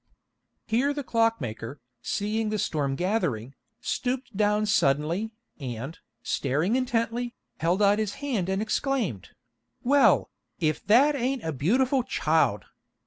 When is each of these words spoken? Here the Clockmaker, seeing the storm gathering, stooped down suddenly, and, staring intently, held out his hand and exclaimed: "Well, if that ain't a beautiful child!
Here 0.65 0.93
the 0.95 1.03
Clockmaker, 1.03 1.79
seeing 2.01 2.49
the 2.49 2.57
storm 2.57 2.95
gathering, 2.95 3.53
stooped 3.81 4.35
down 4.35 4.65
suddenly, 4.65 5.29
and, 5.59 5.99
staring 6.23 6.75
intently, 6.75 7.35
held 7.59 7.83
out 7.83 7.99
his 7.99 8.15
hand 8.15 8.49
and 8.49 8.63
exclaimed: 8.63 9.29
"Well, 9.83 10.31
if 10.59 10.83
that 10.87 11.13
ain't 11.15 11.43
a 11.43 11.53
beautiful 11.53 12.01
child! 12.01 12.65